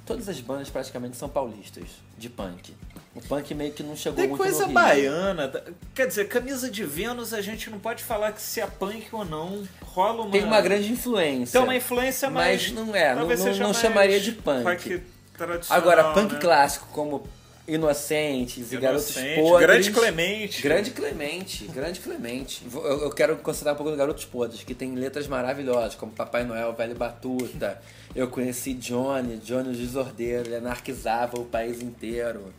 [0.06, 1.86] todas as bandas praticamente são paulistas,
[2.18, 2.74] de punk.
[3.14, 4.74] O punk meio que não chegou Tem muito coisa no Rio.
[4.74, 5.48] baiana.
[5.48, 9.08] da- Quer dizer, camisa de Vênus a gente não pode falar que se é punk
[9.12, 9.68] ou não.
[9.82, 10.32] Rola uma.
[10.32, 11.52] Tem uma grande influência.
[11.60, 12.70] Tem uma influência mais.
[12.70, 14.64] Mas não é, não, não, não mais chamaria de punk.
[14.64, 15.02] rock
[15.46, 16.40] tradicional, Agora, punk né?
[16.40, 17.24] clássico como
[17.68, 19.68] Inocentes e Garotos Inocente, Podres.
[19.68, 20.62] Grande Clemente.
[20.62, 22.68] Grande Clemente, grande Clemente.
[22.74, 26.44] Eu, eu quero considerar um pouco do Garotos Podres, que tem letras maravilhosas, como Papai
[26.44, 27.82] Noel, Velho Batuta.
[28.14, 32.54] Eu conheci Johnny, Johnny o Desordeiro, ele anarquizava o país inteiro.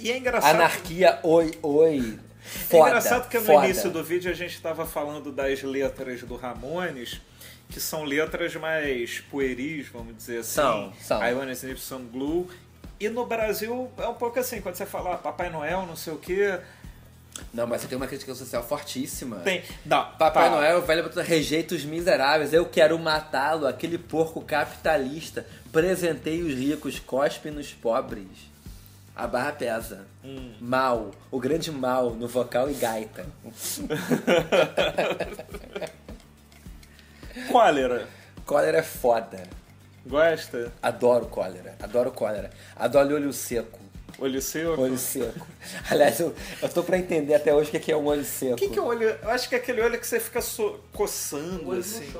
[0.00, 0.54] E é engraçado.
[0.54, 2.18] Anarquia, oi, oi.
[2.18, 3.66] É Foda, engraçado que no foda.
[3.66, 7.20] início do vídeo a gente estava falando das letras do Ramones,
[7.68, 10.54] que são letras mais pueris, vamos dizer assim.
[10.54, 11.26] São, são.
[11.26, 12.48] Ione Snipson Glue.
[12.98, 16.12] E no Brasil é um pouco assim, quando você fala ah, Papai Noel, não sei
[16.12, 16.58] o quê.
[17.52, 19.36] Não, mas você tem uma crítica social fortíssima.
[19.40, 19.62] Tem.
[19.84, 20.56] Não, Papai tá.
[20.56, 22.54] Noel, velho rejeita os miseráveis.
[22.54, 25.46] Eu quero matá-lo, aquele porco capitalista.
[25.70, 28.26] Presentei os ricos, cospe nos pobres.
[29.14, 30.06] A barra pesa.
[30.24, 30.54] Hum.
[30.60, 33.26] Mal, o grande mal no vocal e gaita.
[37.50, 38.06] Cólera.
[38.44, 39.42] Cólera é foda.
[40.06, 40.72] Gosta?
[40.82, 41.74] Adoro cólera.
[41.82, 42.50] Adoro cólera.
[42.76, 43.78] Adoro olho seco.
[44.18, 44.80] Olho seco?
[44.80, 45.46] Olho seco.
[45.90, 48.24] Aliás, eu, eu tô pra entender até hoje o que é que é um olho
[48.24, 48.54] seco.
[48.54, 49.08] O que, que é o olho?
[49.22, 52.10] Eu acho que é aquele olho que você fica so- coçando, assim.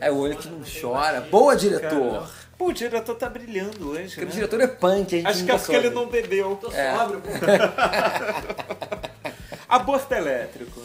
[0.00, 1.20] É o olho que não chora.
[1.22, 2.20] Boa, diretor!
[2.20, 4.32] Cara, Pô, o diretor tá brilhando hoje, Porque o né?
[4.34, 5.96] diretor é punk, a gente Acho que é porque ele soube.
[5.96, 6.60] não bebeu.
[6.74, 6.92] É.
[9.68, 10.81] Aborto elétrico.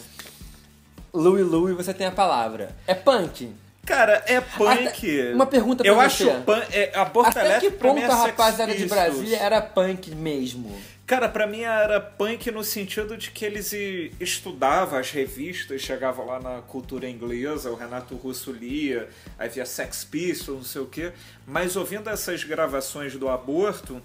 [1.12, 2.74] Louie Louie, você tem a palavra.
[2.86, 3.52] É punk.
[3.86, 5.20] Cara, é punk.
[5.20, 6.28] Até- uma pergunta pra Eu você.
[6.30, 6.66] acho punk.
[6.76, 8.86] É, aborto Até que ponto é a rapaziada de.
[8.86, 10.78] Brasília era punk mesmo?
[11.06, 13.72] Cara, pra mim era punk no sentido de que eles
[14.20, 20.04] estudavam as revistas, chegavam lá na cultura inglesa, o Renato Russo lia, aí via Sex
[20.04, 21.12] Pistols, não sei o quê,
[21.46, 24.02] mas ouvindo essas gravações do aborto,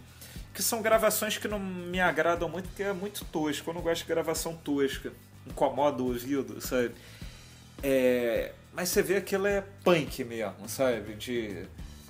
[0.53, 4.03] que são gravações que não me agradam muito, porque é muito tosco, eu não gosto
[4.03, 5.11] de gravação tosca,
[5.47, 6.93] incomoda o ouvido, sabe?
[7.81, 11.15] É, mas você vê que aquilo é punk mesmo, sabe?
[11.15, 11.65] De...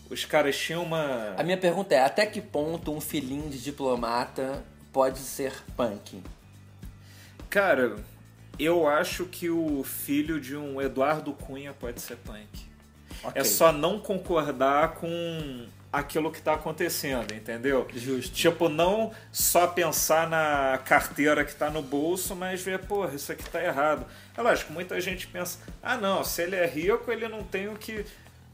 [0.10, 1.34] Os caras tinham uma...
[1.38, 6.22] A minha pergunta é, até que ponto um filhinho de diplomata pode ser punk?
[7.50, 7.96] Cara,
[8.60, 12.74] eu acho que o filho de um Eduardo Cunha pode ser punk.
[13.24, 13.42] Ok.
[13.42, 17.88] É só não concordar com aquilo que tá acontecendo, entendeu?
[17.94, 18.34] Justo.
[18.36, 23.48] Tipo, não só pensar na carteira que tá no bolso, mas ver, porra, isso aqui
[23.48, 24.06] tá errado.
[24.36, 27.76] É lógico, muita gente pensa, ah não, se ele é rico, ele não tem o
[27.76, 28.04] que.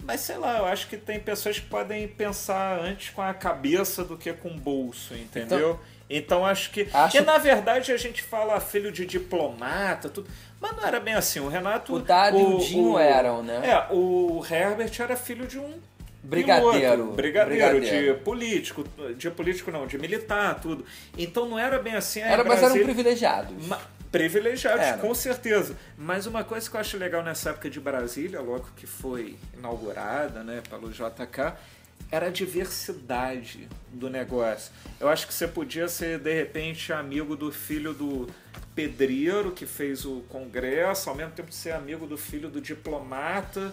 [0.02, 4.04] Mas sei lá, eu acho que tem pessoas que podem pensar antes com a cabeça
[4.04, 5.80] do que com o bolso, entendeu?
[6.10, 6.88] Então, acho que.
[6.94, 10.30] Acho- E na verdade a gente fala filho de diplomata, tudo.
[10.60, 11.40] Mas não era bem assim.
[11.40, 11.94] O Renato.
[11.96, 13.62] O Dado e o Dinho eram, né?
[13.64, 15.80] É, o Herbert era filho de um.
[16.22, 16.98] Brigadeiro.
[16.98, 18.18] piloto, brigadeiro, Brigadeiro.
[18.18, 18.84] de político.
[19.18, 20.86] De político não, de militar, tudo.
[21.18, 22.20] Então não era bem assim.
[22.20, 23.68] Era, mas eram Brasília- privilegiados.
[23.68, 24.98] Ma- Privilegiados, Era.
[24.98, 25.76] com certeza.
[25.96, 30.44] Mas uma coisa que eu acho legal nessa época de Brasília, logo que foi inaugurada
[30.44, 31.54] né, pelo JK,
[32.12, 34.72] era a diversidade do negócio.
[35.00, 38.28] Eu acho que você podia ser, de repente, amigo do filho do
[38.74, 43.72] pedreiro que fez o congresso, ao mesmo tempo ser amigo do filho do diplomata,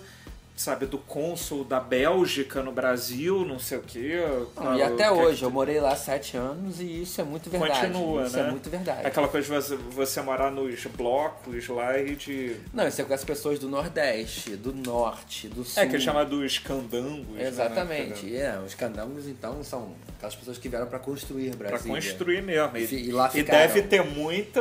[0.56, 4.20] sabe, do cônsul da Bélgica no Brasil, não sei o quê.
[4.56, 7.80] Não, e até hoje, eu morei lá sete anos e isso é muito verdade.
[7.92, 8.48] Continua, isso né?
[8.48, 9.06] é muito verdade.
[9.06, 12.56] Aquela coisa de você, você morar nos blocos lá e de.
[12.72, 15.82] Não, você conhece pessoas do Nordeste, do Norte, do Sul.
[15.82, 17.26] É, que é chamado dos candangos.
[17.36, 17.46] né?
[17.46, 18.34] Exatamente.
[18.36, 21.94] É, os candangos, então, são aquelas pessoas que vieram para construir Pra Brasília.
[21.96, 22.76] construir mesmo.
[22.78, 24.60] E, E lá e deve ter muito,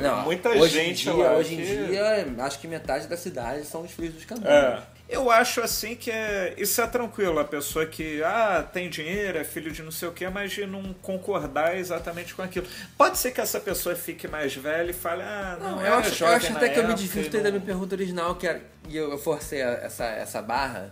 [0.00, 1.36] Não, muita hoje gente em dia, lá.
[1.36, 4.50] Hoje em que- dia, acho que metade da cidade são os filhos dos candangos.
[4.50, 4.91] É.
[5.12, 9.44] Eu acho assim que é, isso é tranquilo, a pessoa que ah, tem dinheiro, é
[9.44, 12.66] filho de não sei o que, mas de não concordar exatamente com aquilo.
[12.96, 16.24] Pode ser que essa pessoa fique mais velha e fale, ah, não, Não, eu acho,
[16.24, 18.96] eu acho até que eu me divirtei não- da minha pergunta original, que era, e
[18.96, 20.90] eu forcei essa, essa barra.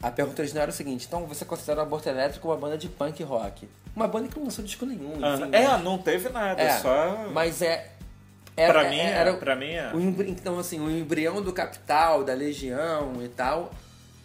[0.00, 2.88] A pergunta original era o seguinte: então você considera o Aborto Elétrico uma banda de
[2.88, 3.68] punk rock?
[3.94, 5.50] Uma banda que não lançou disco nenhum, Ah, enfim.
[5.52, 7.28] é, mas- não teve nada, é, só.
[7.32, 7.91] Mas é.
[8.56, 9.90] Era, pra, mim, é, era, pra mim é.
[9.94, 13.72] o embri- Então, assim, o embrião do Capital, da Legião e tal,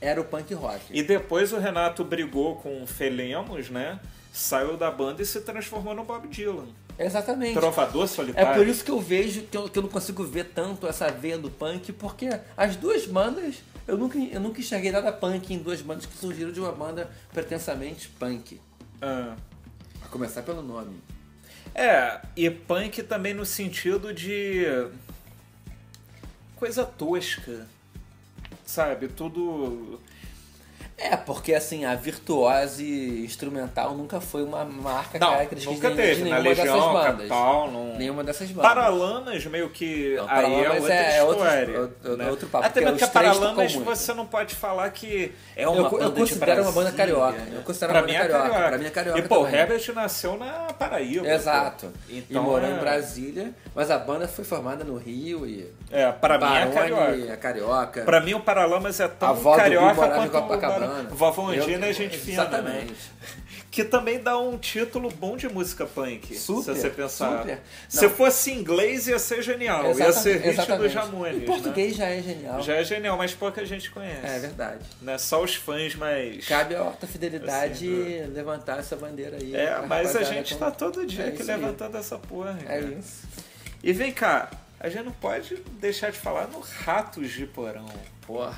[0.01, 0.81] era o punk rock.
[0.91, 3.99] E depois o Renato brigou com o Felemos, né?
[4.33, 6.67] Saiu da banda e se transformou no Bob Dylan.
[6.99, 7.53] Exatamente.
[7.53, 8.55] Trovador É solitário.
[8.55, 11.37] por isso que eu vejo que eu, que eu não consigo ver tanto essa veia
[11.37, 13.55] do punk, porque as duas bandas,
[13.87, 17.09] eu nunca, eu nunca enxerguei nada punk em duas bandas que surgiram de uma banda
[17.31, 18.59] pretensamente punk.
[19.01, 19.35] Ah.
[20.03, 20.99] A começar pelo nome.
[21.73, 24.65] É, e punk também no sentido de.
[26.55, 27.67] coisa tosca.
[28.65, 29.07] Sabe?
[29.07, 29.99] Tudo.
[30.99, 36.23] É, porque assim, a virtuose instrumental nunca foi uma marca Não, característica nunca de, teve.
[36.23, 37.11] de Na nenhuma dessas Legião, bandas.
[37.15, 37.97] Capital, não.
[37.97, 38.69] Nenhuma dessas bandas.
[38.73, 40.15] Paralamas meio que.
[40.15, 41.79] Não, aí é outra é outro- história.
[41.81, 42.29] outro- né?
[42.31, 45.77] outro papo, Até porque porque os três Paralamas você não pode falar que é uma
[45.77, 47.31] Eu- eu banda de considero uma banda carioca.
[47.37, 47.51] né?
[47.55, 48.49] Eu considero pra uma mim banda é carioca.
[48.49, 48.69] carioca.
[48.69, 49.59] Pra mim é carioca E pô, o também.
[49.59, 51.27] Herbert nasceu na Paraíba.
[51.27, 51.85] Exato.
[51.87, 51.91] pô.
[52.09, 52.71] e Então morou é...
[52.71, 55.71] em Brasília, mas a banda foi formada no Rio e.
[55.91, 57.31] É, pra mim é Barone carioca.
[57.33, 58.01] é carioca.
[58.01, 60.57] Pra mim o Paralamas é a tão carioca quanto o
[61.11, 62.43] Vovó Eu- Andina é gente fina.
[62.43, 62.49] né?
[62.49, 62.93] Exatamente.
[63.69, 66.35] Que também dá um título bom de música punk.
[66.35, 67.41] Super, se você pensar.
[67.41, 67.59] super.
[67.87, 69.83] Se fosse inglês ia ser genial.
[69.85, 70.83] ia Exata- ser hit exatamente.
[70.83, 71.43] dos Ramones.
[71.43, 72.55] Em português já é genial.
[72.55, 72.61] Né?
[72.63, 74.25] Já é genial, mas pouca gente conhece.
[74.25, 74.83] É verdade.
[75.01, 75.17] Né?
[75.19, 76.45] Só os fãs mais.
[76.47, 79.55] Cabe a Horta Fidelidade Assim, levantar essa bandeira aí.
[79.55, 82.57] É, mas a gente com- tá todo dia É aqui levantando essa porra.
[82.63, 82.81] É cara.
[82.99, 83.27] isso.
[83.83, 87.85] E vem cá, a gente não pode deixar de falar no Ratos de Porão.
[88.25, 88.57] Porra.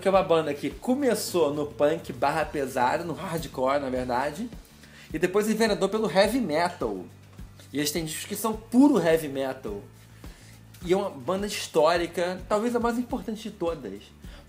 [0.00, 4.48] Que é uma banda que começou no punk barra pesado, no hardcore, na verdade,
[5.12, 7.04] e depois enveredou pelo heavy metal.
[7.72, 9.82] E eles têm discos que são puro heavy metal.
[10.84, 14.00] E é uma banda histórica, talvez a mais importante de todas.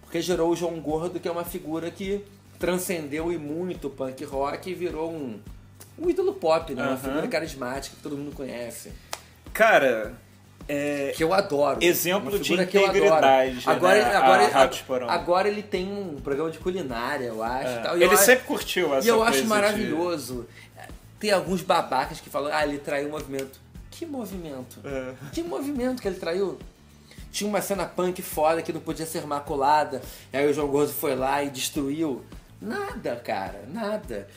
[0.01, 2.23] Porque gerou o João Gordo, que é uma figura que
[2.59, 5.39] transcendeu e muito o punk rock e virou um,
[5.97, 6.83] um ídolo pop, né?
[6.83, 8.91] Uma figura carismática que todo mundo conhece.
[9.51, 10.15] Cara,
[10.71, 11.11] é.
[11.15, 11.79] Que eu adoro.
[11.81, 15.09] Exemplo de integridade, Agora, né, agora, a Ratos de Porão.
[15.09, 17.67] agora ele tem um programa de culinária, eu acho.
[17.67, 17.77] É.
[17.81, 17.95] tal.
[17.95, 20.47] Ele acho- sempre curtiu essa E eu acho de- maravilhoso.
[21.19, 23.59] Tem alguns babacas que falam, ah, ele traiu o movimento.
[23.91, 24.79] Que movimento?
[24.83, 25.13] É.
[25.31, 26.57] Que movimento que ele traiu?
[27.31, 30.01] tinha uma cena punk foda que não podia ser maculada.
[30.33, 32.25] E aí o João Gordo foi lá e destruiu.
[32.61, 34.27] Nada, cara, nada.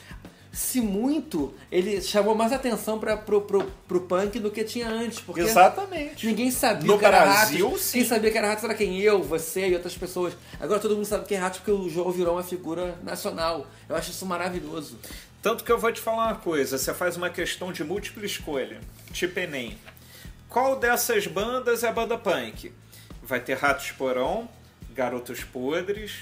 [0.55, 5.19] Se muito, ele chamou mais atenção para pro, pro, pro punk do que tinha antes.
[5.19, 6.25] Porque Exatamente.
[6.25, 7.81] Ninguém sabia No que era Brasil, Ratos.
[7.81, 7.97] sim.
[7.97, 8.97] Quem sabia que era Ratos era quem?
[9.01, 10.33] Eu, você e outras pessoas.
[10.57, 13.67] Agora todo mundo sabe que é Ratos porque o João virou uma figura nacional.
[13.89, 14.97] Eu acho isso maravilhoso.
[15.41, 18.79] Tanto que eu vou te falar uma coisa, você faz uma questão de múltipla escolha,
[19.11, 19.77] tipo Enem.
[20.47, 22.71] Qual dessas bandas é a banda punk?
[23.21, 24.47] Vai ter Ratos Porão,
[24.93, 26.13] Garotos Podres,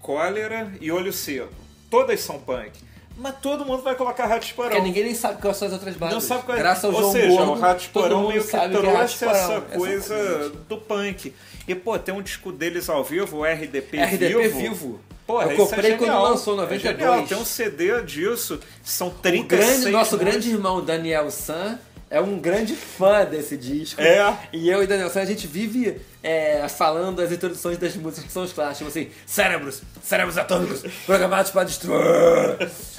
[0.00, 1.52] Cólera e Olho Seco.
[1.90, 2.91] Todas são punk.
[3.16, 4.70] Mas todo mundo vai colocar Ratos Porão.
[4.70, 6.14] Porque ninguém nem sabe quais são as outras bandas.
[6.14, 6.60] Não sabe qual é.
[6.60, 9.24] Graças ao Ou João seja, Gordo, o Ratos todo Porão mundo meio que é trouxe
[9.24, 10.56] essa coisa Exatamente.
[10.68, 11.34] do punk.
[11.68, 14.58] E, pô, tem um disco deles ao vivo, o RDP, RDP Vivo.
[14.58, 15.00] vivo.
[15.26, 16.98] Porra, eu isso comprei é quando lançou, É 92.
[16.98, 17.26] genial.
[17.26, 21.78] Tem um CD disso, são O 36 grande, nosso grande irmão Daniel San
[22.12, 23.98] é um grande fã desse disco.
[23.98, 24.36] É.
[24.52, 28.30] E eu e Daniel San, a gente vive é, falando as introduções das músicas que
[28.32, 31.96] são os clássicos, tipo assim, cérebros, cérebros atômicos, programados para destruir.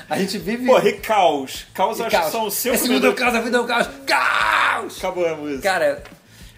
[0.10, 0.66] A gente vive.
[0.66, 1.68] Porra, e Caos.
[1.76, 2.32] Caos e acho que caos.
[2.32, 3.24] são 5 Esse mundo é minutos.
[3.24, 3.90] caos, a vida é um caos.
[4.08, 4.98] Caos!
[4.98, 5.62] Acabou a música.
[5.62, 6.04] Cara,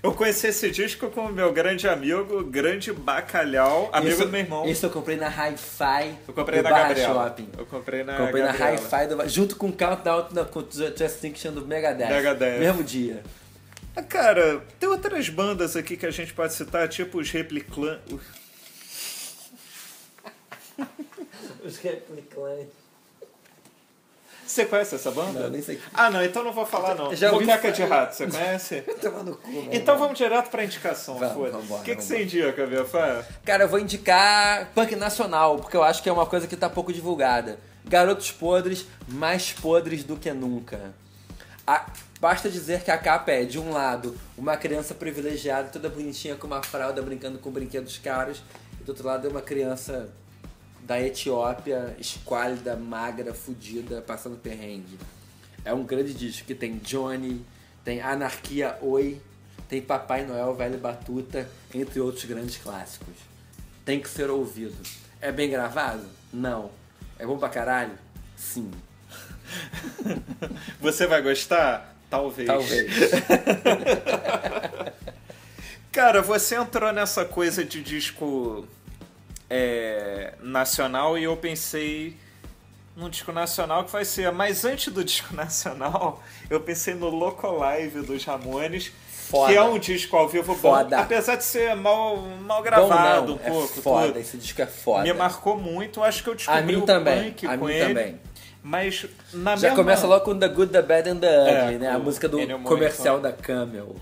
[0.05, 4.39] Eu conheci esse disco com o meu grande amigo, grande bacalhau, amigo esse, do meu
[4.41, 4.63] irmão.
[4.67, 7.27] esse eu comprei na Hi-Fi Eu comprei do na Barra Gabriela.
[7.27, 7.49] Shopping.
[7.57, 8.75] Eu comprei na Comprei na Gabriela.
[8.75, 12.07] Hi-Fi do junto com o Countdown não, com o Just Extinction do Megadeth.
[12.07, 12.59] Megadeth.
[12.59, 13.23] Mesmo dia.
[13.95, 17.99] Ah, Cara, tem outras bandas aqui que a gente pode citar, tipo os Repliclan...
[21.65, 22.84] Os replicantes.
[24.45, 25.39] Você conhece essa banda?
[25.41, 25.79] Não, nem sei.
[25.93, 27.13] Ah, não, então não vou falar não.
[27.15, 27.73] Já Boqueca falar.
[27.73, 28.83] de Rato, você conhece?
[29.25, 29.69] No cu, né?
[29.71, 31.51] Então vamos direto pra indicação, Vamos, foda.
[31.57, 33.23] vambora, O que, que você indica, Biafá?
[33.43, 36.69] Cara, eu vou indicar punk nacional, porque eu acho que é uma coisa que tá
[36.69, 37.59] pouco divulgada.
[37.85, 40.93] Garotos podres, mais podres do que nunca.
[41.65, 41.85] A-
[42.19, 46.45] basta dizer que a capa é, de um lado, uma criança privilegiada, toda bonitinha com
[46.47, 48.43] uma fralda, brincando com brinquedos caros,
[48.79, 50.09] e do outro lado é uma criança
[50.85, 54.99] da Etiópia, esquálida, magra, fudida, passando perrengue.
[55.63, 57.43] É um grande disco que tem Johnny,
[57.83, 59.19] tem Anarquia Oi,
[59.67, 63.15] tem Papai Noel, Velho Batuta, entre outros grandes clássicos.
[63.83, 64.77] Tem que ser ouvido.
[65.19, 66.05] É bem gravado?
[66.31, 66.69] Não.
[67.17, 67.97] É bom pra caralho?
[68.37, 68.69] Sim.
[70.79, 71.95] Você vai gostar?
[72.11, 72.47] Talvez.
[72.47, 72.91] Talvez.
[75.91, 78.67] Cara, você entrou nessa coisa de disco
[79.49, 82.15] é, nacional e eu pensei
[82.95, 84.31] num disco nacional que vai ser.
[84.31, 88.91] Mas antes do disco nacional, eu pensei no Loco Live dos Ramones.
[89.07, 89.51] Foda.
[89.51, 90.97] Que é um disco ao vivo Foda.
[90.97, 93.79] bom, apesar de ser mal, mal gravado Bom, um não, pouco.
[93.79, 94.19] É foda, tudo.
[94.19, 95.01] esse disco é foda.
[95.03, 97.73] Me marcou muito, acho que eu descobri A mim o também, punk a com mim
[97.73, 97.87] ele.
[97.87, 98.19] também.
[98.61, 99.75] Mas na Já mesma...
[99.77, 101.89] começa logo com The Good, The Bad and The Ugly, É, né?
[101.89, 103.95] A música do comercial da Camel.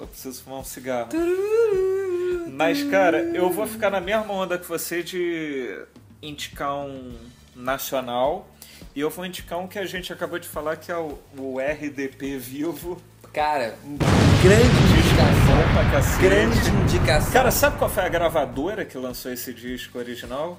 [0.00, 1.10] Pô, preciso fumar um cigarro.
[2.50, 5.78] Mas, cara, eu vou ficar na mesma onda que você de
[6.22, 7.12] indicar um
[7.54, 8.48] nacional.
[8.96, 11.58] E eu vou indicar um que a gente acabou de falar, que é o, o
[11.58, 13.00] RDP Vivo.
[13.32, 13.76] Cara,
[14.42, 14.64] grande
[14.98, 16.20] indicação.
[16.20, 17.32] Grande indicação.
[17.32, 20.58] Cara, sabe qual foi a gravadora que lançou esse disco original?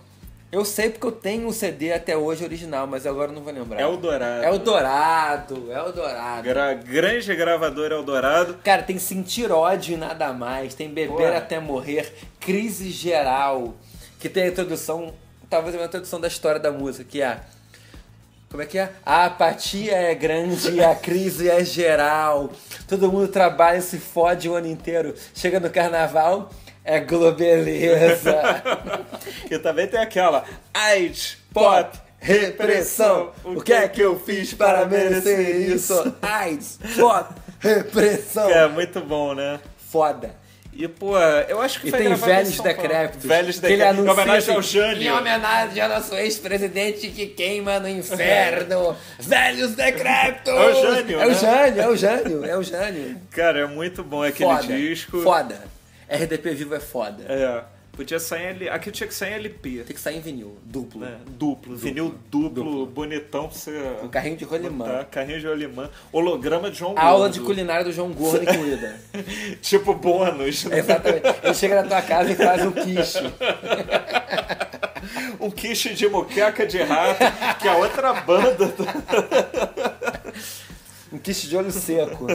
[0.51, 3.53] Eu sei porque eu tenho um CD até hoje original, mas agora eu não vou
[3.53, 3.79] lembrar.
[3.79, 4.43] Eldorado.
[4.43, 6.43] É o Dourado, é o Dourado.
[6.43, 8.55] Gra grande gravadora Eldorado.
[8.61, 11.37] Cara, tem sentir ódio e nada mais, tem beber Pô.
[11.37, 13.75] até morrer, crise geral,
[14.19, 15.13] que tem a introdução,
[15.49, 17.39] talvez a introdução da história da música, que é
[18.49, 18.91] como é que é?
[19.05, 22.51] A apatia é grande e a crise é geral.
[22.85, 25.15] Todo mundo trabalha e se fode o ano inteiro.
[25.33, 26.51] Chega no carnaval,
[26.84, 28.41] é globeleza.
[29.50, 33.32] E também tem aquela AIDS, Pop, repressão.
[33.44, 36.15] O que é que eu fiz para merecer isso?
[36.22, 38.48] AIDS, pop, repressão.
[38.48, 39.60] Que é muito bom, né?
[39.91, 40.34] Foda.
[40.74, 42.60] E, pô, eu acho que E foi tem Velhos.
[42.62, 43.26] Decrépitos.
[43.26, 44.06] Velhos que Decrépitos.
[44.06, 45.04] Em homenagem ao Jânio.
[45.04, 48.96] Em homenagem ao nosso ex-presidente que queima no inferno.
[49.20, 50.54] Velhos Decrépitos.
[50.54, 51.36] É o Jânio, É o né?
[51.36, 53.17] Jânio, é o Jânio, é o Jânio.
[53.32, 55.22] Cara, é muito bom aquele Foda, disco.
[55.22, 55.60] foda.
[56.12, 57.24] RDP Vivo é foda.
[57.28, 57.63] É.
[57.93, 58.69] Podia sair em L...
[58.69, 59.84] Aqui tinha que sair em LP.
[59.86, 61.02] Tem que sair em vinil, duplo.
[61.02, 61.17] né?
[61.28, 63.78] Duplo, vinil duplo, bonitão pra você.
[64.02, 64.86] Um carrinho de rolimã.
[64.86, 65.89] botar, Carrinho de rolimã.
[66.12, 67.34] Holograma de João Aula Gordo.
[67.34, 68.97] de culinária do João Gordo incluída.
[69.62, 70.63] Tipo bônus.
[70.65, 70.80] né?
[70.80, 71.28] Exatamente.
[71.43, 73.19] Ele chega na tua casa e faz um quiche.
[75.40, 77.19] Um quiche de moqueca de rato,
[77.60, 78.71] que é outra banda.
[81.12, 82.27] Um quiche de olho seco.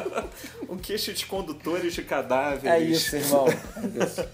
[0.74, 2.64] Um quiche de condutores de cadáveres.
[2.64, 3.46] É isso, irmão.
[3.46, 4.28] É isso.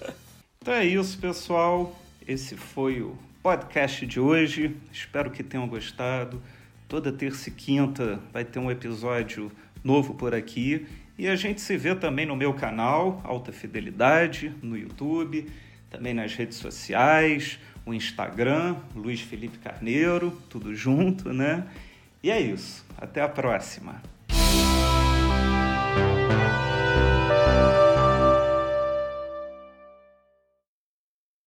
[0.58, 1.94] Então é isso, pessoal.
[2.26, 4.74] Esse foi o podcast de hoje.
[4.90, 6.42] Espero que tenham gostado.
[6.88, 9.52] Toda terça e quinta vai ter um episódio
[9.84, 10.86] novo por aqui.
[11.18, 15.46] E a gente se vê também no meu canal, Alta Fidelidade, no YouTube,
[15.90, 21.66] também nas redes sociais, o Instagram, Luiz Felipe Carneiro, tudo junto, né?
[22.22, 22.82] E é isso.
[22.96, 24.00] Até a próxima.